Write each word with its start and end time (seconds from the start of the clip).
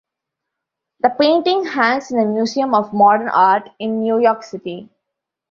The 1.01 1.11
painting 1.11 1.63
hangs 1.63 2.09
in 2.09 2.17
the 2.17 2.25
Museum 2.25 2.73
of 2.73 2.91
Modern 2.91 3.29
Art 3.29 3.69
in 3.77 3.99
New 4.01 4.19
York 4.19 4.41
City. 4.41 4.89